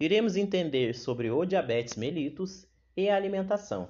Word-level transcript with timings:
iremos 0.00 0.34
entender 0.34 0.94
sobre 0.94 1.30
o 1.30 1.44
diabetes 1.44 1.94
mellitus 1.94 2.66
e 2.96 3.10
a 3.10 3.16
alimentação. 3.16 3.86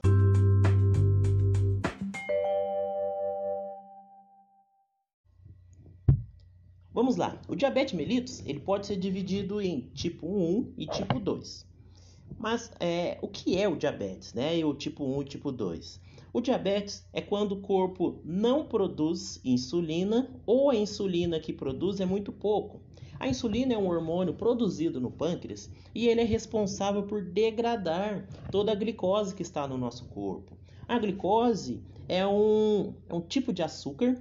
Vamos 6.92 7.16
lá. 7.16 7.40
O 7.46 7.54
diabetes 7.54 7.94
mellitus 7.94 8.42
ele 8.44 8.58
pode 8.58 8.88
ser 8.88 8.96
dividido 8.96 9.62
em 9.62 9.82
tipo 9.94 10.26
1 10.26 10.74
e 10.76 10.86
tipo 10.86 11.20
2. 11.20 11.64
Mas 12.36 12.72
é, 12.80 13.16
o 13.22 13.28
que 13.28 13.56
é 13.56 13.68
o 13.68 13.76
diabetes, 13.76 14.34
né? 14.34 14.58
E 14.58 14.64
o 14.64 14.74
tipo 14.74 15.04
1 15.04 15.22
e 15.22 15.24
tipo 15.26 15.52
2? 15.52 16.00
O 16.32 16.40
diabetes 16.40 17.06
é 17.12 17.20
quando 17.20 17.52
o 17.52 17.60
corpo 17.60 18.20
não 18.24 18.64
produz 18.64 19.40
insulina 19.44 20.28
ou 20.44 20.70
a 20.70 20.76
insulina 20.76 21.38
que 21.38 21.52
produz 21.52 22.00
é 22.00 22.06
muito 22.06 22.32
pouco. 22.32 22.80
A 23.20 23.28
insulina 23.28 23.74
é 23.74 23.78
um 23.78 23.86
hormônio 23.86 24.32
produzido 24.32 24.98
no 24.98 25.10
pâncreas 25.10 25.70
e 25.94 26.08
ele 26.08 26.22
é 26.22 26.24
responsável 26.24 27.02
por 27.02 27.22
degradar 27.22 28.26
toda 28.50 28.72
a 28.72 28.74
glicose 28.74 29.34
que 29.34 29.42
está 29.42 29.68
no 29.68 29.76
nosso 29.76 30.06
corpo. 30.06 30.56
A 30.88 30.98
glicose 30.98 31.82
é 32.08 32.26
um, 32.26 32.94
é 33.10 33.14
um 33.14 33.20
tipo 33.20 33.52
de 33.52 33.62
açúcar, 33.62 34.16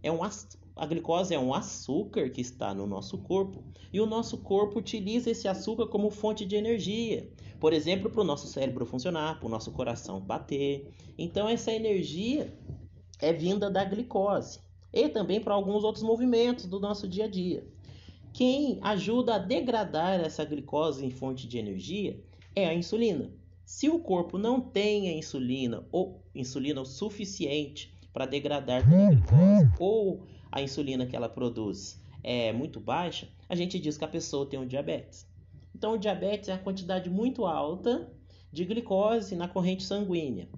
é 0.00 0.12
um, 0.12 0.20
a 0.22 0.86
glicose 0.86 1.34
é 1.34 1.38
um 1.38 1.52
açúcar 1.52 2.30
que 2.30 2.40
está 2.40 2.72
no 2.72 2.86
nosso 2.86 3.18
corpo 3.18 3.60
e 3.92 4.00
o 4.00 4.06
nosso 4.06 4.38
corpo 4.38 4.78
utiliza 4.78 5.28
esse 5.30 5.48
açúcar 5.48 5.88
como 5.88 6.08
fonte 6.08 6.46
de 6.46 6.54
energia. 6.54 7.28
Por 7.58 7.72
exemplo, 7.72 8.08
para 8.08 8.20
o 8.20 8.24
nosso 8.24 8.46
cérebro 8.46 8.86
funcionar, 8.86 9.40
para 9.40 9.48
o 9.48 9.50
nosso 9.50 9.72
coração 9.72 10.20
bater. 10.20 10.88
Então, 11.18 11.48
essa 11.48 11.72
energia 11.72 12.56
é 13.18 13.32
vinda 13.32 13.68
da 13.68 13.84
glicose 13.84 14.60
e 14.92 15.08
também 15.08 15.40
para 15.40 15.54
alguns 15.54 15.82
outros 15.82 16.04
movimentos 16.04 16.66
do 16.66 16.78
nosso 16.78 17.08
dia 17.08 17.24
a 17.24 17.28
dia. 17.28 17.66
Quem 18.38 18.78
ajuda 18.82 19.34
a 19.34 19.38
degradar 19.38 20.20
essa 20.20 20.44
glicose 20.44 21.04
em 21.04 21.10
fonte 21.10 21.48
de 21.48 21.58
energia 21.58 22.22
é 22.54 22.68
a 22.68 22.72
insulina. 22.72 23.32
Se 23.64 23.88
o 23.88 23.98
corpo 23.98 24.38
não 24.38 24.60
tem 24.60 25.08
a 25.08 25.12
insulina 25.12 25.84
ou 25.90 26.22
insulina 26.32 26.80
o 26.80 26.86
suficiente 26.86 27.92
para 28.12 28.26
degradar 28.26 28.78
a 28.78 29.08
glicose 29.08 29.72
ou 29.80 30.22
a 30.52 30.62
insulina 30.62 31.04
que 31.04 31.16
ela 31.16 31.28
produz 31.28 32.00
é 32.22 32.52
muito 32.52 32.78
baixa, 32.78 33.28
a 33.48 33.56
gente 33.56 33.76
diz 33.76 33.98
que 33.98 34.04
a 34.04 34.08
pessoa 34.08 34.46
tem 34.46 34.60
um 34.60 34.68
diabetes. 34.68 35.26
Então, 35.74 35.94
o 35.94 35.98
diabetes 35.98 36.48
é 36.48 36.52
a 36.52 36.58
quantidade 36.58 37.10
muito 37.10 37.44
alta 37.44 38.08
de 38.52 38.64
glicose 38.64 39.34
na 39.34 39.48
corrente 39.48 39.82
sanguínea. 39.82 40.48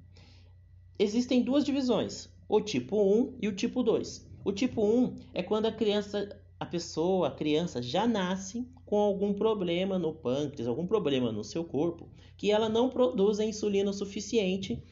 Existem 0.98 1.42
duas 1.42 1.64
divisões, 1.64 2.28
o 2.46 2.60
tipo 2.60 3.00
1 3.02 3.38
e 3.40 3.48
o 3.48 3.54
tipo 3.54 3.82
2. 3.82 4.28
O 4.44 4.52
tipo 4.52 4.84
1 4.84 5.16
é 5.32 5.42
quando 5.42 5.64
a 5.64 5.72
criança, 5.72 6.38
a 6.60 6.66
pessoa, 6.66 7.28
a 7.28 7.30
criança 7.30 7.82
já 7.82 8.06
nasce 8.06 8.68
com 8.84 8.98
algum 8.98 9.32
problema 9.32 9.98
no 9.98 10.12
pâncreas, 10.12 10.68
algum 10.68 10.86
problema 10.86 11.32
no 11.32 11.42
seu 11.42 11.64
corpo, 11.64 12.06
que 12.36 12.52
ela 12.52 12.68
não 12.68 12.90
produz 12.90 13.40
a 13.40 13.44
insulina 13.44 13.92
suficiente 13.92 14.82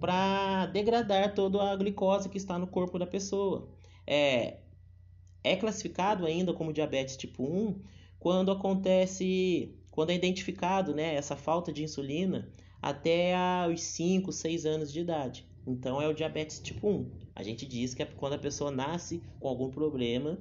para 0.00 0.66
degradar 0.66 1.34
toda 1.34 1.62
a 1.62 1.76
glicose 1.76 2.30
que 2.30 2.38
está 2.38 2.58
no 2.58 2.66
corpo 2.66 2.98
da 2.98 3.06
pessoa 3.06 3.68
é, 4.06 4.60
é 5.44 5.54
classificado 5.54 6.24
ainda 6.24 6.54
como 6.54 6.72
diabetes 6.72 7.16
tipo 7.16 7.44
1 7.44 7.78
quando 8.18 8.50
acontece, 8.50 9.76
quando 9.90 10.10
é 10.10 10.14
identificado 10.14 10.94
né, 10.94 11.14
essa 11.14 11.36
falta 11.36 11.70
de 11.70 11.84
insulina 11.84 12.50
até 12.80 13.34
os 13.70 13.82
5, 13.82 14.32
6 14.32 14.64
anos 14.64 14.92
de 14.92 15.00
idade. 15.00 15.46
Então 15.66 16.00
é 16.00 16.08
o 16.08 16.14
diabetes 16.14 16.58
tipo 16.58 16.88
1. 16.88 17.10
A 17.34 17.42
gente 17.42 17.66
diz 17.66 17.92
que 17.92 18.02
é 18.02 18.06
quando 18.06 18.32
a 18.32 18.38
pessoa 18.38 18.70
nasce 18.70 19.22
com 19.38 19.46
algum 19.46 19.70
problema 19.70 20.38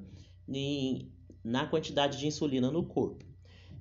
em, 0.48 1.12
na 1.44 1.66
quantidade 1.66 2.18
de 2.18 2.28
insulina 2.28 2.72
no 2.72 2.84
corpo. 2.84 3.26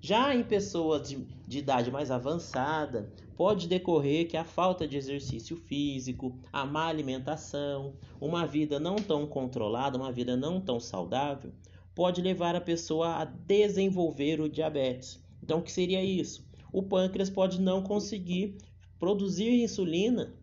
Já 0.00 0.34
em 0.34 0.44
pessoas 0.44 1.08
de, 1.08 1.16
de, 1.48 1.58
idade 1.58 1.90
mais 1.90 2.10
avançada, 2.10 3.12
pode 3.34 3.66
decorrer 3.66 4.28
que 4.28 4.36
a 4.36 4.44
falta 4.44 4.86
de 4.86 4.96
exercício 4.96 5.56
físico, 5.56 6.38
a 6.52 6.64
má 6.64 6.86
alimentação, 6.86 7.94
uma 8.20 8.46
vida 8.46 8.78
não 8.78 8.96
tão 8.96 9.26
controlada, 9.26 9.96
uma 9.96 10.12
vida 10.12 10.36
não 10.36 10.60
tão 10.60 10.78
saudável, 10.78 11.52
pode 11.94 12.20
levar 12.20 12.54
a 12.54 12.60
pessoa 12.60 13.16
a 13.16 13.24
desenvolver 13.24 14.40
o 14.40 14.48
diabetes. 14.48 15.20
Então, 15.42 15.58
o 15.58 15.62
que 15.62 15.72
seria 15.72 16.04
isso? 16.04 16.46
O 16.72 16.82
pâncreas 16.82 17.30
pode 17.30 17.60
não 17.60 17.82
conseguir 17.82 18.58
produzir 18.98 19.62
insulina 19.62 20.34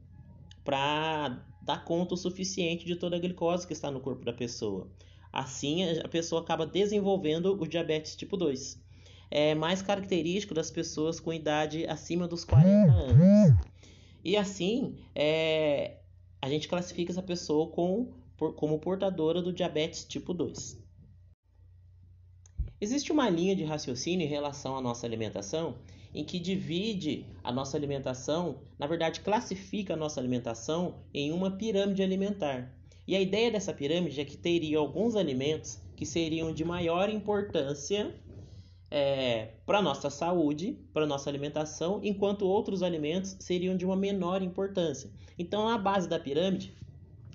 para 0.64 1.46
dar 1.62 1.86
conta 1.86 2.16
o 2.16 2.18
suficiente 2.18 2.86
de 2.86 2.96
toda 2.96 3.16
a 3.16 3.20
glicose 3.20 3.68
que 3.68 3.74
está 3.74 3.92
no 3.92 4.00
corpo 4.00 4.26
da 4.26 4.34
pessoa. 4.34 4.90
Assim, 5.34 5.84
a 6.00 6.08
pessoa 6.08 6.42
acaba 6.42 6.66
desenvolvendo 6.66 7.60
o 7.60 7.68
diabetes 7.68 8.16
tipo 8.16 8.38
2 8.38 8.84
é 9.36 9.56
mais 9.56 9.82
característico 9.82 10.54
das 10.54 10.70
pessoas 10.70 11.20
com 11.20 11.34
idade 11.34 11.88
acima 11.88 12.28
dos 12.28 12.46
40 12.46 12.92
anos. 12.92 13.58
E 14.24 14.38
assim, 14.38 14.96
é, 15.16 15.98
a 16.40 16.48
gente 16.48 16.68
classifica 16.68 17.12
essa 17.12 17.24
pessoa 17.24 17.68
com, 17.68 18.14
por, 18.38 18.54
como 18.54 18.78
portadora 18.78 19.42
do 19.42 19.52
diabetes 19.52 20.06
tipo 20.06 20.36
2. 20.36 20.78
Existe 22.80 23.12
uma 23.12 23.28
linha 23.28 23.56
de 23.56 23.64
raciocínio 23.64 24.24
em 24.24 24.30
relação 24.30 24.78
à 24.78 24.82
nossa 24.82 25.08
alimentação 25.08 25.78
em 26.14 26.24
que 26.24 26.38
divide 26.38 27.26
a 27.44 27.52
nossa 27.52 27.76
alimentação, 27.76 28.60
na 28.78 28.86
verdade, 28.86 29.22
classifica 29.22 29.96
a 29.96 29.98
nossa 29.98 30.20
alimentação 30.20 31.00
em 31.12 31.32
uma 31.32 31.50
pirâmide 31.50 32.04
alimentar. 32.04 32.72
E 33.08 33.16
a 33.16 33.22
ideia 33.22 33.52
dessa 33.52 33.74
pirâmide 33.74 34.22
é 34.22 34.26
que 34.26 34.38
teria 34.38 34.78
alguns 34.78 35.16
alimentos 35.16 35.80
que 35.96 36.06
seriam 36.06 36.54
de 36.54 36.64
maior 36.64 37.10
importância 37.10 38.16
é, 38.90 39.56
para 39.66 39.82
nossa 39.82 40.10
saúde, 40.10 40.78
para 40.94 41.06
nossa 41.06 41.30
alimentação, 41.30 42.00
enquanto 42.04 42.46
outros 42.46 42.84
alimentos 42.84 43.36
seriam 43.40 43.76
de 43.76 43.86
uma 43.86 43.96
menor 43.96 44.42
importância. 44.42 45.10
Então, 45.38 45.68
a 45.68 45.78
base 45.78 46.08
da 46.08 46.20
pirâmide 46.20 46.74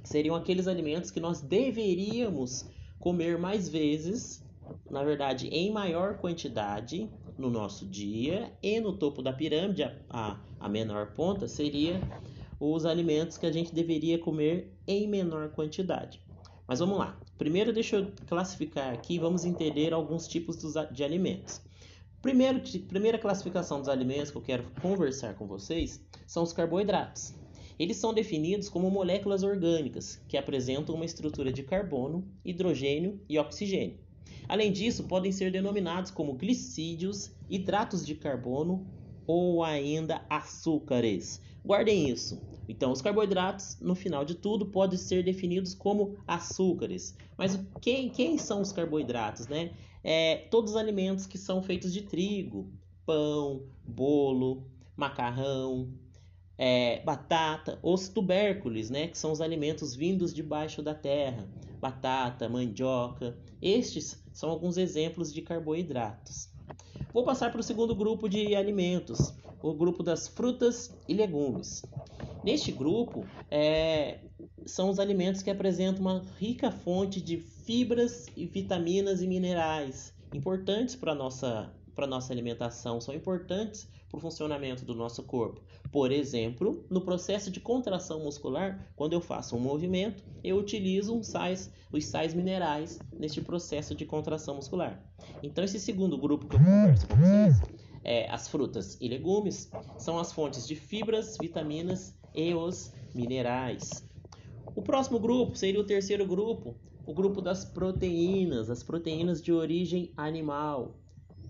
seriam 0.05 0.37
aqueles 0.37 0.69
alimentos 0.69 1.11
que 1.11 1.21
nós 1.21 1.41
deveríamos 1.41 2.65
comer 2.99 3.37
mais 3.39 3.69
vezes, 3.69 4.43
na 4.91 5.03
verdade, 5.03 5.49
em 5.49 5.71
maior 5.71 6.19
quantidade 6.19 7.11
no 7.37 7.51
nosso 7.51 7.87
dia, 7.87 8.53
e 8.63 8.81
no 8.81 8.93
topo 8.93 9.23
da 9.23 9.33
pirâmide, 9.33 9.83
a, 10.09 10.41
a 10.59 10.69
menor 10.69 11.13
ponta, 11.15 11.47
seria 11.47 12.01
os 12.61 12.85
alimentos 12.85 13.39
que 13.39 13.47
a 13.47 13.53
gente 13.53 13.75
deveria 13.75 14.19
comer 14.19 14.73
em 14.87 15.07
menor 15.07 15.51
quantidade. 15.51 16.21
Mas 16.67 16.81
vamos 16.81 16.99
lá. 16.99 17.19
Primeiro, 17.39 17.73
deixa 17.73 17.97
eu 17.97 18.13
classificar 18.27 18.93
aqui, 18.93 19.19
vamos 19.19 19.45
entender 19.45 19.93
alguns 19.93 20.27
tipos 20.27 20.59
de 20.93 21.05
alimentos. 21.05 21.63
Primeiro, 22.21 22.61
primeira 22.89 23.17
classificação 23.17 23.79
dos 23.79 23.89
alimentos 23.89 24.31
que 24.31 24.37
eu 24.37 24.43
quero 24.43 24.65
conversar 24.83 25.35
com 25.35 25.47
vocês 25.47 26.05
são 26.27 26.43
os 26.43 26.53
carboidratos. 26.53 27.33
Eles 27.79 27.97
são 27.97 28.13
definidos 28.13 28.69
como 28.69 28.91
moléculas 28.91 29.45
orgânicas 29.45 30.21
que 30.27 30.37
apresentam 30.37 30.97
uma 30.97 31.05
estrutura 31.05 31.53
de 31.53 31.63
carbono, 31.63 32.27
hidrogênio 32.45 33.21
e 33.29 33.39
oxigênio. 33.39 34.01
Além 34.49 34.73
disso, 34.73 35.05
podem 35.05 35.31
ser 35.31 35.53
denominados 35.53 36.11
como 36.11 36.35
glicídios, 36.35 37.31
hidratos 37.49 38.05
de 38.05 38.17
carbono 38.17 38.85
ou 39.27 39.63
ainda 39.63 40.25
açúcares. 40.29 41.41
Guardem 41.69 42.09
isso. 42.09 42.41
Então, 42.67 42.91
os 42.91 43.03
carboidratos, 43.03 43.77
no 43.79 43.95
final 43.95 44.25
de 44.25 44.35
tudo, 44.35 44.65
podem 44.65 44.99
ser 44.99 45.23
definidos 45.23 45.75
como 45.75 46.17
açúcares. 46.27 47.15
Mas 47.37 47.61
quem, 47.83 48.09
quem 48.09 48.39
são 48.39 48.63
os 48.63 48.73
carboidratos, 48.73 49.47
né? 49.49 49.75
É, 50.03 50.37
todos 50.51 50.71
os 50.71 50.77
alimentos 50.79 51.27
que 51.27 51.37
são 51.37 51.63
feitos 51.63 51.93
de 51.93 52.01
trigo, 52.01 52.73
pão, 53.05 53.67
bolo, 53.87 54.67
macarrão, 54.97 55.93
é, 56.57 57.03
batata, 57.05 57.79
os 57.83 58.09
tubérculos, 58.09 58.89
né? 58.89 59.09
Que 59.09 59.19
são 59.19 59.31
os 59.31 59.43
alimentos 59.43 59.95
vindos 59.95 60.33
debaixo 60.33 60.83
da 60.83 60.95
terra, 60.95 61.47
batata, 61.79 62.49
mandioca. 62.49 63.37
Estes 63.61 64.25
são 64.33 64.49
alguns 64.49 64.79
exemplos 64.79 65.35
de 65.35 65.43
carboidratos. 65.43 66.49
Vou 67.13 67.25
passar 67.25 67.51
para 67.51 67.61
o 67.61 67.65
segundo 67.65 67.95
grupo 67.95 68.27
de 68.27 68.55
alimentos, 68.55 69.35
o 69.63 69.73
grupo 69.75 70.03
das 70.03 70.29
frutas 70.29 70.95
e 71.07 71.15
legumes. 71.15 71.83
Neste 72.45 72.73
grupo, 72.73 73.25
é, 73.51 74.21
são 74.65 74.89
os 74.91 74.99
alimentos 74.99 75.43
que 75.43 75.51
apresentam 75.51 76.01
uma 76.01 76.25
rica 76.39 76.71
fonte 76.71 77.21
de 77.21 77.39
fibras 77.39 78.27
e 78.37 78.47
vitaminas 78.47 79.21
e 79.23 79.27
minerais 79.27 80.15
importantes 80.33 80.95
para 80.95 81.13
a 81.13 81.15
nossa, 81.15 81.73
nossa 82.09 82.33
alimentação, 82.33 83.01
são 83.01 83.15
importantes 83.15 83.89
para 84.09 84.19
o 84.19 84.21
funcionamento 84.21 84.85
do 84.85 84.95
nosso 84.95 85.23
corpo. 85.23 85.61
Por 85.91 86.13
exemplo, 86.13 86.85
no 86.91 87.01
processo 87.01 87.51
de 87.51 87.61
contração 87.61 88.21
muscular, 88.21 88.91
quando 88.95 89.13
eu 89.13 89.21
faço 89.21 89.57
um 89.57 89.61
movimento, 89.61 90.23
eu 90.45 90.57
utilizo 90.57 91.23
sais, 91.23 91.71
os 91.93 92.05
sais 92.05 92.35
minerais 92.35 92.99
neste 93.13 93.41
processo 93.41 93.95
de 93.95 94.05
contração 94.05 94.55
muscular. 94.55 95.03
Então, 95.43 95.65
esse 95.65 95.81
segundo 95.81 96.17
grupo 96.17 96.47
que 96.47 96.57
eu 96.57 96.61
converso 96.61 97.07
com 97.07 97.17
vocês, 97.17 97.78
é, 98.05 98.31
as 98.31 98.49
frutas 98.49 98.97
e 99.01 99.09
legumes, 99.09 99.71
são 99.99 100.19
as 100.19 100.33
fontes 100.33 100.67
de 100.67 100.75
fibras, 100.75 101.37
vitaminas 101.41 102.17
e 102.35 102.55
os 102.55 102.93
minerais. 103.15 104.07
O 104.75 104.83
próximo 104.83 105.19
grupo 105.19 105.57
seria 105.57 105.81
o 105.81 105.85
terceiro 105.85 106.27
grupo, 106.27 106.77
o 107.07 107.15
grupo 107.15 107.41
das 107.41 107.65
proteínas, 107.65 108.71
as 108.71 108.83
proteínas 108.83 109.43
de 109.43 109.53
origem 109.53 110.13
animal. 110.17 110.95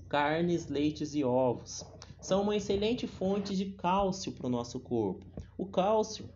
carnes, 0.08 0.68
leites 0.68 1.14
e 1.14 1.22
ovos. 1.22 1.84
São 2.20 2.42
uma 2.42 2.56
excelente 2.56 3.06
fonte 3.06 3.54
de 3.54 3.66
cálcio 3.72 4.32
para 4.32 4.46
o 4.46 4.50
nosso 4.50 4.80
corpo. 4.80 5.26
O 5.58 5.66
cálcio 5.66 6.30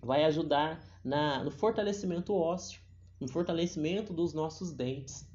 vai 0.00 0.24
ajudar 0.24 0.80
na, 1.04 1.44
no 1.44 1.50
fortalecimento 1.50 2.34
ósseo, 2.34 2.80
no 3.20 3.28
fortalecimento 3.28 4.12
dos 4.12 4.32
nossos 4.32 4.72
dentes. 4.72 5.28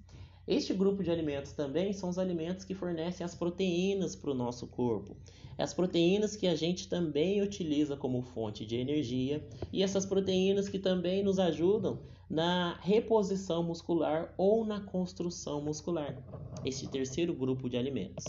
Este 0.47 0.73
grupo 0.73 1.03
de 1.03 1.11
alimentos 1.11 1.51
também 1.51 1.91
são 1.91 2.07
os 2.07 2.17
alimentos 2.17 2.63
que 2.63 2.73
fornecem 2.73 3.25
as 3.25 3.35
proteínas 3.35 4.15
para 4.15 4.31
o 4.31 4.33
nosso 4.33 4.65
corpo. 4.65 5.17
As 5.57 5.73
proteínas 5.73 6.37
que 6.37 6.47
a 6.47 6.55
gente 6.55 6.87
também 6.87 7.41
utiliza 7.41 7.97
como 7.97 8.21
fonte 8.21 8.65
de 8.65 8.77
energia 8.77 9.45
e 9.73 9.83
essas 9.83 10.05
proteínas 10.05 10.69
que 10.69 10.79
também 10.79 11.21
nos 11.21 11.37
ajudam 11.37 11.99
na 12.29 12.79
reposição 12.79 13.61
muscular 13.61 14.33
ou 14.37 14.65
na 14.65 14.79
construção 14.79 15.61
muscular. 15.61 16.17
Este 16.63 16.87
terceiro 16.87 17.33
grupo 17.33 17.69
de 17.69 17.75
alimentos. 17.75 18.23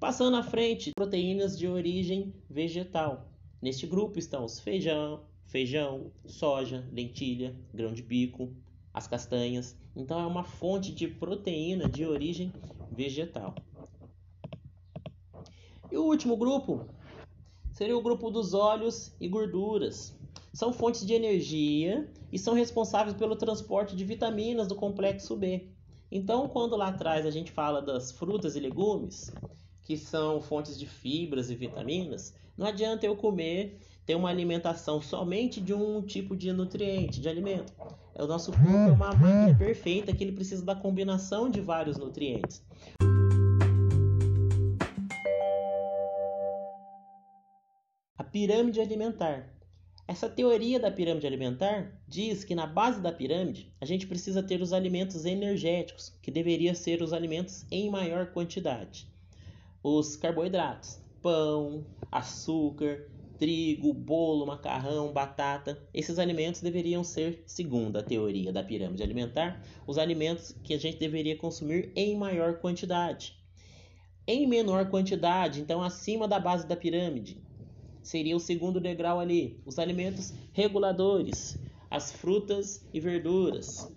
Passando 0.00 0.36
à 0.36 0.42
frente, 0.42 0.90
proteínas 0.96 1.56
de 1.56 1.68
origem 1.68 2.34
vegetal. 2.48 3.30
Neste 3.62 3.86
grupo 3.86 4.18
estão 4.18 4.44
os 4.44 4.58
feijão, 4.58 5.22
feijão, 5.46 6.10
soja, 6.24 6.88
lentilha, 6.90 7.54
grão 7.72 7.92
de 7.92 8.02
bico, 8.02 8.52
as 8.92 9.06
castanhas. 9.06 9.76
Então 9.94 10.20
é 10.20 10.26
uma 10.26 10.44
fonte 10.44 10.92
de 10.92 11.08
proteína 11.08 11.88
de 11.88 12.04
origem 12.04 12.52
vegetal. 12.90 13.54
E 15.90 15.96
o 15.96 16.04
último 16.04 16.36
grupo 16.36 16.86
seria 17.72 17.96
o 17.96 18.02
grupo 18.02 18.30
dos 18.30 18.54
óleos 18.54 19.12
e 19.20 19.26
gorduras. 19.28 20.14
São 20.52 20.72
fontes 20.72 21.06
de 21.06 21.14
energia 21.14 22.08
e 22.32 22.38
são 22.38 22.54
responsáveis 22.54 23.16
pelo 23.16 23.36
transporte 23.36 23.96
de 23.96 24.04
vitaminas 24.04 24.68
do 24.68 24.74
complexo 24.74 25.36
B. 25.36 25.68
Então, 26.12 26.48
quando 26.48 26.76
lá 26.76 26.88
atrás 26.88 27.24
a 27.24 27.30
gente 27.30 27.52
fala 27.52 27.80
das 27.80 28.10
frutas 28.10 28.56
e 28.56 28.60
legumes, 28.60 29.32
que 29.82 29.96
são 29.96 30.40
fontes 30.40 30.78
de 30.78 30.86
fibras 30.86 31.50
e 31.50 31.54
vitaminas, 31.54 32.34
não 32.56 32.66
adianta 32.66 33.06
eu 33.06 33.16
comer 33.16 33.78
ter 34.04 34.16
uma 34.16 34.28
alimentação 34.28 35.00
somente 35.00 35.60
de 35.60 35.72
um 35.72 36.02
tipo 36.02 36.36
de 36.36 36.52
nutriente, 36.52 37.20
de 37.20 37.28
alimento. 37.28 37.72
O 38.18 38.26
nosso 38.26 38.52
corpo 38.52 38.68
é 38.68 38.92
uma 38.92 39.14
máquina 39.14 39.56
perfeita 39.56 40.12
que 40.12 40.22
ele 40.22 40.32
precisa 40.32 40.64
da 40.64 40.74
combinação 40.74 41.48
de 41.48 41.60
vários 41.60 41.96
nutrientes. 41.96 42.62
A 48.18 48.24
pirâmide 48.24 48.80
alimentar. 48.80 49.48
Essa 50.06 50.28
teoria 50.28 50.80
da 50.80 50.90
pirâmide 50.90 51.26
alimentar 51.26 51.92
diz 52.06 52.42
que 52.42 52.54
na 52.54 52.66
base 52.66 53.00
da 53.00 53.12
pirâmide 53.12 53.72
a 53.80 53.84
gente 53.84 54.08
precisa 54.08 54.42
ter 54.42 54.60
os 54.60 54.72
alimentos 54.72 55.24
energéticos, 55.24 56.12
que 56.20 56.32
deveriam 56.32 56.74
ser 56.74 57.00
os 57.00 57.12
alimentos 57.12 57.64
em 57.70 57.88
maior 57.88 58.32
quantidade. 58.32 59.06
Os 59.82 60.16
carboidratos, 60.16 61.00
pão, 61.22 61.86
açúcar, 62.10 63.08
trigo, 63.40 63.94
bolo, 63.94 64.44
macarrão, 64.44 65.14
batata. 65.14 65.82
Esses 65.94 66.18
alimentos 66.18 66.60
deveriam 66.60 67.02
ser, 67.02 67.42
segundo 67.46 67.96
a 67.96 68.02
teoria 68.02 68.52
da 68.52 68.62
pirâmide 68.62 69.02
alimentar, 69.02 69.64
os 69.86 69.96
alimentos 69.96 70.54
que 70.62 70.74
a 70.74 70.78
gente 70.78 70.98
deveria 70.98 71.38
consumir 71.38 71.90
em 71.96 72.14
maior 72.14 72.58
quantidade. 72.58 73.34
Em 74.26 74.46
menor 74.46 74.90
quantidade, 74.90 75.58
então 75.58 75.82
acima 75.82 76.28
da 76.28 76.38
base 76.38 76.66
da 76.66 76.76
pirâmide, 76.76 77.42
seria 78.02 78.36
o 78.36 78.40
segundo 78.40 78.78
degrau 78.78 79.18
ali, 79.18 79.58
os 79.64 79.78
alimentos 79.78 80.34
reguladores, 80.52 81.58
as 81.90 82.12
frutas 82.12 82.86
e 82.92 83.00
verduras. 83.00 83.90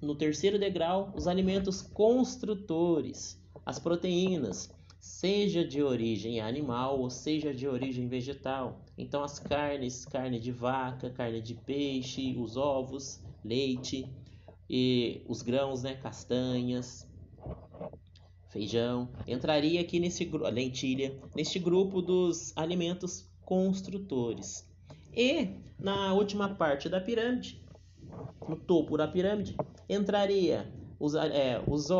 No 0.00 0.14
terceiro 0.14 0.58
degrau, 0.58 1.10
os 1.16 1.26
alimentos 1.26 1.80
construtores, 1.80 3.40
as 3.64 3.78
proteínas, 3.78 4.70
seja 5.02 5.64
de 5.64 5.82
origem 5.82 6.40
animal 6.40 7.00
ou 7.00 7.10
seja 7.10 7.52
de 7.52 7.66
origem 7.66 8.06
vegetal. 8.06 8.80
Então 8.96 9.24
as 9.24 9.38
carnes, 9.40 10.06
carne 10.06 10.38
de 10.38 10.52
vaca, 10.52 11.10
carne 11.10 11.42
de 11.42 11.54
peixe, 11.54 12.36
os 12.38 12.56
ovos, 12.56 13.20
leite 13.44 14.08
e 14.70 15.20
os 15.26 15.42
grãos, 15.42 15.82
né, 15.82 15.96
castanhas, 15.96 17.06
feijão, 18.48 19.10
entraria 19.26 19.80
aqui 19.80 19.98
nesse 19.98 20.24
lentilha, 20.24 21.18
neste 21.34 21.58
grupo 21.58 22.00
dos 22.00 22.56
alimentos 22.56 23.28
construtores. 23.44 24.70
E 25.12 25.56
na 25.80 26.14
última 26.14 26.54
parte 26.54 26.88
da 26.88 27.00
pirâmide, 27.00 27.60
no 28.48 28.56
topo 28.56 28.96
da 28.96 29.08
pirâmide, 29.08 29.56
entraria 29.88 30.72
os, 31.00 31.16
é, 31.16 31.60
os 31.66 31.90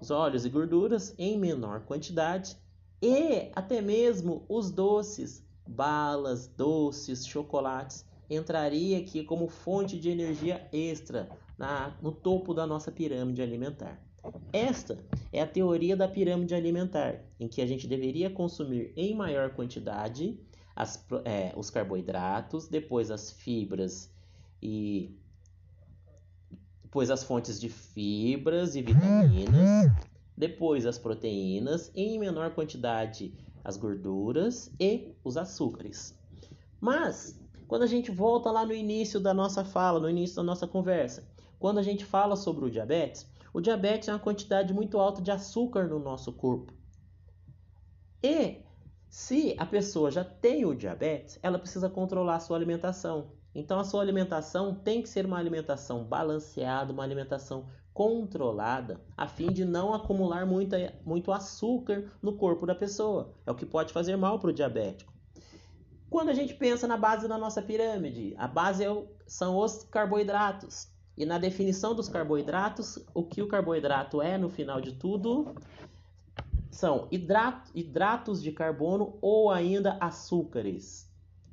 os 0.00 0.10
óleos 0.10 0.44
e 0.44 0.48
gorduras 0.48 1.14
em 1.18 1.38
menor 1.38 1.80
quantidade 1.80 2.56
e 3.02 3.50
até 3.54 3.80
mesmo 3.80 4.44
os 4.48 4.70
doces, 4.70 5.44
balas, 5.66 6.46
doces, 6.48 7.26
chocolates 7.26 8.04
entraria 8.28 8.98
aqui 8.98 9.24
como 9.24 9.48
fonte 9.48 9.98
de 9.98 10.08
energia 10.08 10.68
extra 10.72 11.28
na, 11.58 11.96
no 12.00 12.12
topo 12.12 12.54
da 12.54 12.66
nossa 12.66 12.92
pirâmide 12.92 13.42
alimentar. 13.42 14.00
Esta 14.52 14.98
é 15.32 15.40
a 15.40 15.46
teoria 15.46 15.96
da 15.96 16.06
pirâmide 16.06 16.54
alimentar, 16.54 17.24
em 17.38 17.48
que 17.48 17.62
a 17.62 17.66
gente 17.66 17.86
deveria 17.86 18.30
consumir 18.30 18.92
em 18.96 19.14
maior 19.14 19.50
quantidade 19.50 20.38
as, 20.76 21.04
é, 21.24 21.52
os 21.56 21.70
carboidratos, 21.70 22.68
depois 22.68 23.10
as 23.10 23.32
fibras 23.32 24.12
e 24.62 25.18
depois 26.90 27.08
as 27.08 27.22
fontes 27.22 27.60
de 27.60 27.68
fibras 27.68 28.74
e 28.74 28.82
vitaminas, 28.82 29.92
depois 30.36 30.84
as 30.84 30.98
proteínas, 30.98 31.88
em 31.94 32.18
menor 32.18 32.50
quantidade 32.50 33.32
as 33.62 33.76
gorduras 33.76 34.74
e 34.80 35.14
os 35.22 35.36
açúcares. 35.36 36.18
Mas, 36.80 37.40
quando 37.68 37.82
a 37.82 37.86
gente 37.86 38.10
volta 38.10 38.50
lá 38.50 38.66
no 38.66 38.74
início 38.74 39.20
da 39.20 39.32
nossa 39.32 39.64
fala, 39.64 40.00
no 40.00 40.10
início 40.10 40.34
da 40.34 40.42
nossa 40.42 40.66
conversa, 40.66 41.22
quando 41.60 41.78
a 41.78 41.82
gente 41.82 42.04
fala 42.04 42.34
sobre 42.34 42.64
o 42.64 42.70
diabetes, 42.70 43.24
o 43.54 43.60
diabetes 43.60 44.08
é 44.08 44.12
uma 44.12 44.18
quantidade 44.18 44.74
muito 44.74 44.98
alta 44.98 45.22
de 45.22 45.30
açúcar 45.30 45.86
no 45.86 46.00
nosso 46.00 46.32
corpo. 46.32 46.72
E 48.20 48.64
se 49.08 49.54
a 49.56 49.64
pessoa 49.64 50.10
já 50.10 50.24
tem 50.24 50.64
o 50.64 50.74
diabetes, 50.74 51.38
ela 51.40 51.58
precisa 51.58 51.88
controlar 51.88 52.34
a 52.34 52.40
sua 52.40 52.56
alimentação. 52.56 53.30
Então 53.54 53.78
a 53.78 53.84
sua 53.84 54.00
alimentação 54.00 54.74
tem 54.74 55.02
que 55.02 55.08
ser 55.08 55.26
uma 55.26 55.38
alimentação 55.38 56.04
balanceada, 56.04 56.92
uma 56.92 57.02
alimentação 57.02 57.66
controlada, 57.92 59.00
a 59.16 59.26
fim 59.26 59.52
de 59.52 59.64
não 59.64 59.92
acumular 59.92 60.46
muita, 60.46 60.94
muito 61.04 61.32
açúcar 61.32 62.10
no 62.22 62.36
corpo 62.36 62.64
da 62.64 62.74
pessoa. 62.74 63.34
É 63.44 63.50
o 63.50 63.54
que 63.54 63.66
pode 63.66 63.92
fazer 63.92 64.16
mal 64.16 64.38
para 64.38 64.50
o 64.50 64.52
diabético. 64.52 65.12
Quando 66.08 66.30
a 66.30 66.34
gente 66.34 66.54
pensa 66.54 66.86
na 66.86 66.96
base 66.96 67.28
da 67.28 67.36
nossa 67.36 67.60
pirâmide, 67.60 68.34
a 68.38 68.48
base 68.48 68.84
é 68.84 68.90
o, 68.90 69.06
são 69.26 69.56
os 69.58 69.84
carboidratos. 69.84 70.88
E 71.16 71.26
na 71.26 71.38
definição 71.38 71.94
dos 71.94 72.08
carboidratos, 72.08 72.98
o 73.12 73.22
que 73.22 73.42
o 73.42 73.48
carboidrato 73.48 74.22
é 74.22 74.38
no 74.38 74.48
final 74.48 74.80
de 74.80 74.92
tudo 74.92 75.54
são 76.70 77.08
hidratos, 77.10 77.70
hidratos 77.74 78.42
de 78.42 78.52
carbono 78.52 79.18
ou 79.20 79.50
ainda 79.50 79.98
açúcares. 80.00 81.09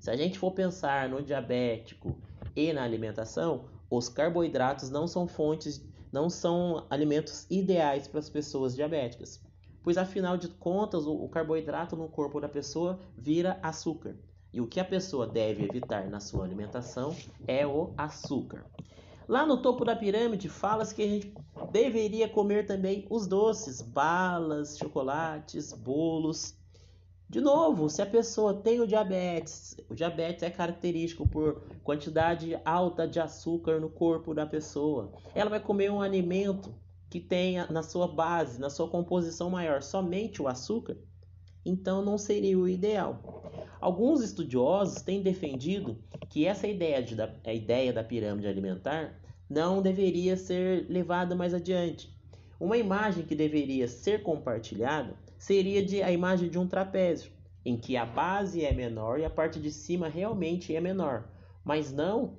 Se 0.08 0.12
a 0.12 0.16
gente 0.16 0.40
for 0.40 0.52
pensar 0.52 1.10
no 1.10 1.22
diabético 1.22 2.16
e 2.56 2.72
na 2.72 2.82
alimentação, 2.82 3.66
os 3.92 4.08
carboidratos 4.08 4.90
não 4.90 5.06
são 5.06 5.28
fontes, 5.28 5.86
não 6.14 6.30
são 6.30 6.88
alimentos 6.90 7.46
ideais 7.50 8.08
para 8.08 8.22
as 8.22 8.30
pessoas 8.30 8.74
diabéticas, 8.74 9.44
pois 9.84 9.98
afinal 9.98 10.38
de 10.38 10.48
contas 10.48 11.06
o, 11.06 11.28
carboidrato 11.28 11.98
no 11.98 12.08
corpo 12.08 12.40
da 12.40 12.48
pessoa 12.48 12.98
vira 13.18 13.60
açúcar. 13.62 14.16
E 14.54 14.62
o 14.62 14.68
que 14.68 14.80
a 14.80 14.86
pessoa 14.86 15.28
deve 15.28 15.66
evitar 15.66 16.10
na 16.10 16.22
sua 16.22 16.46
alimentação 16.46 17.14
é 17.46 17.68
o 17.68 17.94
açúcar. 17.98 18.64
Lá 19.28 19.46
no 19.46 19.62
topo 19.62 19.84
da 19.84 19.94
pirâmide 19.94 20.48
fala-se 20.48 20.96
que 20.96 21.04
a 21.04 21.08
gente 21.10 21.34
deveria 21.70 22.30
comer 22.30 22.66
também 22.66 23.06
os 23.10 23.28
doces, 23.28 23.82
balas, 23.82 24.78
chocolates, 24.78 25.74
bolos, 25.74 26.57
de 27.30 27.42
novo, 27.42 27.90
se 27.90 28.02
a 28.02 28.06
pessoa 28.06 28.54
tem 28.54 28.80
o 28.80 28.88
diabetes, 28.88 29.76
o 29.90 29.94
diabetes 29.94 30.44
é 30.44 30.50
característico 30.50 31.28
por 31.28 31.62
quantidade 31.84 32.58
alta 32.64 33.06
de 33.06 33.20
açúcar 33.20 33.82
no 33.82 33.90
corpo 33.90 34.34
da 34.34 34.46
pessoa. 34.46 35.12
Ela 35.36 35.50
vai 35.50 35.60
comer 35.60 35.92
um 35.92 36.02
alimento 36.02 36.74
que 37.10 37.20
tenha 37.20 37.68
na 37.68 37.84
sua 37.84 38.08
base, 38.08 38.62
na 38.62 38.70
sua 38.70 38.88
composição 38.88 39.50
maior, 39.50 39.82
somente 39.82 40.42
o 40.42 40.48
açúcar, 40.48 40.98
então 41.66 42.02
não 42.02 42.18
seria 42.18 42.58
o 42.58 42.68
ideal. 42.68 43.44
Alguns 43.82 44.24
estudiosos 44.24 45.02
têm 45.02 45.22
defendido 45.22 45.98
que 46.30 46.46
essa 46.46 46.66
ideia, 46.66 47.04
de, 47.04 47.22
a 47.22 47.54
ideia 47.54 47.92
da 47.92 48.06
pirâmide 48.06 48.48
alimentar 48.48 49.20
não 49.50 49.82
deveria 49.82 50.38
ser 50.38 50.86
levada 50.90 51.36
mais 51.36 51.54
adiante. 51.54 52.10
Uma 52.58 52.78
imagem 52.78 53.26
que 53.26 53.36
deveria 53.36 53.88
ser 53.88 54.24
compartilhada 54.24 55.27
seria 55.38 55.86
de, 55.86 56.02
a 56.02 56.12
imagem 56.12 56.50
de 56.50 56.58
um 56.58 56.68
trapézio, 56.68 57.32
em 57.66 57.78
que 57.78 57.98
a 57.98 58.06
base 58.06 58.64
é 58.64 58.74
menor 58.74 59.20
e 59.20 59.26
a 59.26 59.30
parte 59.30 59.60
de 59.60 59.72
cima 59.72 60.08
realmente 60.08 60.76
é 60.76 60.82
menor, 60.82 61.30
mas 61.64 61.92
não 61.92 62.38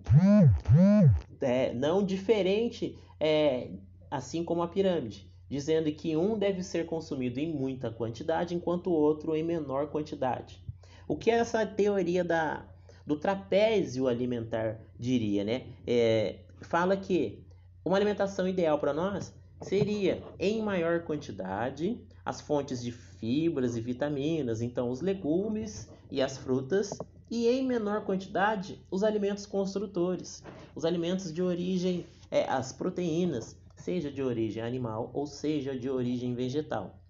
é, 1.40 1.72
não 1.74 2.04
diferente, 2.04 2.98
é, 3.20 3.70
assim 4.10 4.44
como 4.44 4.62
a 4.62 4.68
pirâmide. 4.68 5.28
dizendo 5.50 5.90
que 5.92 6.14
um 6.14 6.38
deve 6.38 6.62
ser 6.62 6.84
consumido 6.84 7.40
em 7.40 7.50
muita 7.52 7.90
quantidade, 7.90 8.54
enquanto 8.54 8.88
o 8.88 8.92
outro 8.92 9.34
em 9.34 9.42
menor 9.42 9.88
quantidade. 9.88 10.62
O 11.06 11.16
que 11.16 11.30
essa 11.30 11.64
teoria 11.64 12.22
da, 12.22 12.66
do 13.06 13.16
trapézio 13.16 14.06
alimentar 14.06 14.78
diria, 14.98 15.42
né? 15.42 15.66
É, 15.86 16.40
fala 16.60 16.96
que 16.96 17.42
uma 17.82 17.96
alimentação 17.96 18.46
ideal 18.46 18.78
para 18.78 18.92
nós 18.92 19.34
seria 19.62 20.22
em 20.38 20.60
maior 20.60 21.00
quantidade 21.00 21.98
as 22.28 22.42
fontes 22.42 22.82
de 22.82 22.92
fibras 22.92 23.74
e 23.74 23.80
vitaminas, 23.80 24.60
então 24.60 24.90
os 24.90 25.00
legumes 25.00 25.88
e 26.10 26.20
as 26.20 26.36
frutas, 26.36 26.90
e 27.30 27.48
em 27.48 27.66
menor 27.66 28.04
quantidade 28.04 28.78
os 28.90 29.02
alimentos 29.02 29.46
construtores, 29.46 30.44
os 30.74 30.84
alimentos 30.84 31.32
de 31.32 31.42
origem, 31.42 32.04
é, 32.30 32.44
as 32.44 32.70
proteínas, 32.70 33.56
seja 33.76 34.12
de 34.12 34.22
origem 34.22 34.62
animal 34.62 35.10
ou 35.14 35.26
seja 35.26 35.74
de 35.74 35.88
origem 35.88 36.34
vegetal. 36.34 37.00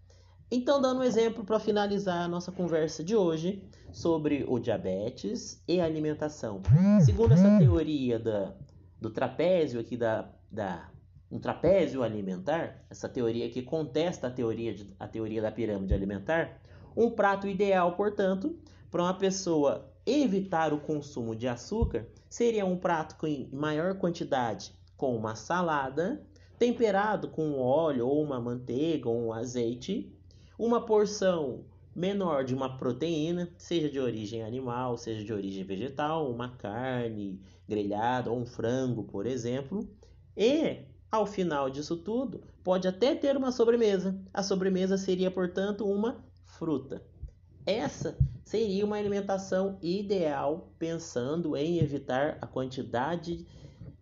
Então, 0.49 0.81
dando 0.81 1.01
um 1.01 1.05
exemplo 1.05 1.45
para 1.45 1.59
finalizar 1.59 2.25
a 2.25 2.29
nossa 2.29 2.53
conversa 2.53 3.03
de 3.03 3.17
hoje 3.17 3.61
sobre 3.93 4.45
o 4.47 4.61
diabetes 4.61 5.61
e 5.67 5.81
a 5.81 5.85
alimentação. 5.85 6.63
Segundo 7.05 7.33
essa 7.33 7.59
teoria 7.59 8.21
da, 8.21 8.55
do 9.01 9.11
trapézio 9.11 9.81
aqui 9.81 9.97
da, 9.97 10.31
da 10.49 10.89
um 11.31 11.39
trapézio 11.39 12.03
alimentar, 12.03 12.85
essa 12.89 13.09
teoria 13.09 13.51
que 13.51 13.63
contesta 13.63 14.29
a 14.29 14.31
teoria, 14.31 14.75
de, 14.75 14.91
a 14.99 15.07
teoria 15.07 15.43
da 15.43 15.53
pirâmide 15.53 15.93
alimentar, 15.93 16.61
um 16.97 17.11
prato 17.11 17.47
ideal, 17.47 17.93
portanto, 17.97 18.59
para 18.91 19.03
uma 19.03 19.15
pessoa 19.15 19.93
evitar 20.07 20.73
o 20.73 20.81
consumo 20.81 21.37
de 21.37 21.47
açúcar 21.47 22.07
seria 22.29 22.65
um 22.65 22.77
prato 22.77 23.17
com 23.17 23.49
maior 23.53 23.95
quantidade 23.97 24.73
com 24.97 25.15
uma 25.15 25.37
salada, 25.37 26.21
temperado 26.59 27.29
com 27.29 27.61
óleo 27.61 28.09
ou 28.09 28.23
uma 28.23 28.41
manteiga 28.41 29.09
ou 29.09 29.27
um 29.27 29.33
azeite, 29.33 30.13
uma 30.59 30.85
porção 30.85 31.65
menor 31.95 32.45
de 32.45 32.55
uma 32.55 32.77
proteína, 32.77 33.49
seja 33.57 33.89
de 33.89 34.01
origem 34.01 34.43
animal, 34.43 34.97
seja 34.97 35.25
de 35.25 35.33
origem 35.33 35.65
vegetal, 35.65 36.31
uma 36.31 36.57
carne 36.57 37.41
grelhada 37.69 38.31
ou 38.31 38.39
um 38.39 38.47
frango, 38.47 39.05
por 39.05 39.27
exemplo, 39.27 39.89
e 40.37 40.85
ao 41.11 41.27
final 41.27 41.71
disso 41.71 41.97
tudo, 41.97 42.43
pode 42.63 42.87
até 42.87 43.15
ter 43.15 43.37
uma 43.37 43.51
sobremesa. 43.51 44.19
A 44.33 44.43
sobremesa 44.43 44.99
seria, 44.99 45.31
portanto, 45.31 45.87
uma 45.87 46.23
fruta. 46.45 47.03
Essa 47.65 48.17
seria 48.45 48.85
uma 48.85 48.97
alimentação 48.97 49.79
ideal 49.83 50.71
pensando 50.79 51.57
em 51.57 51.79
evitar 51.79 52.39
a 52.41 52.47
quantidade 52.47 53.47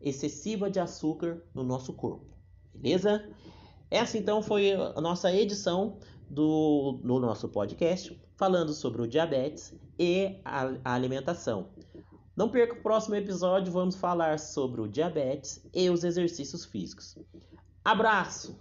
excessiva 0.00 0.70
de 0.70 0.78
açúcar 0.78 1.42
no 1.52 1.64
nosso 1.64 1.92
corpo. 1.92 2.26
Beleza? 2.75 3.28
Essa 3.90 4.18
então 4.18 4.42
foi 4.42 4.72
a 4.72 5.00
nossa 5.00 5.32
edição 5.32 5.98
do, 6.28 7.00
nosso 7.02 7.48
podcast 7.48 8.20
falando 8.36 8.72
sobre 8.72 9.02
o 9.02 9.06
diabetes 9.06 9.75
e 9.98 10.36
a, 10.44 10.72
a 10.84 10.94
alimentação. 10.94 11.68
Não 12.37 12.50
perca 12.50 12.75
o 12.75 12.83
próximo 12.83 13.14
episódio, 13.14 13.73
vamos 13.73 13.97
falar 13.97 14.38
sobre 14.38 14.83
o 14.83 14.87
diabetes 14.87 15.64
e 15.73 15.88
os 15.88 16.05
exercícios 16.05 16.66
físicos. 16.66 17.16
Abraço! 17.83 18.61